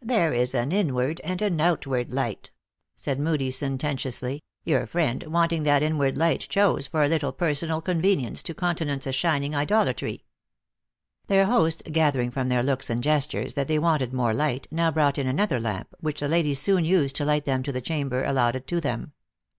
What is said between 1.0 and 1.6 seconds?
and an